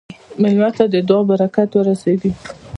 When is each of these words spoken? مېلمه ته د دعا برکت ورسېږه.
مېلمه 0.41 0.69
ته 0.77 0.83
د 0.93 0.95
دعا 1.07 1.21
برکت 1.29 1.69
ورسېږه. 1.73 2.31